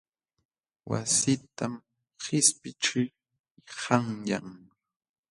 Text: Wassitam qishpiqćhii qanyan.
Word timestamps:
Wassitam 0.89 1.73
qishpiqćhii 2.21 3.09
qanyan. 3.79 4.47